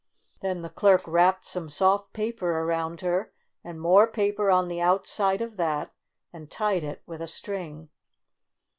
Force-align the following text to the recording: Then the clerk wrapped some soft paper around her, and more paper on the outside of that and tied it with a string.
Then 0.41 0.63
the 0.63 0.69
clerk 0.71 1.03
wrapped 1.07 1.45
some 1.45 1.69
soft 1.69 2.11
paper 2.11 2.49
around 2.61 3.01
her, 3.01 3.31
and 3.63 3.79
more 3.79 4.07
paper 4.07 4.49
on 4.49 4.67
the 4.67 4.81
outside 4.81 5.41
of 5.43 5.57
that 5.57 5.93
and 6.33 6.49
tied 6.49 6.83
it 6.83 7.03
with 7.05 7.21
a 7.21 7.27
string. 7.27 7.89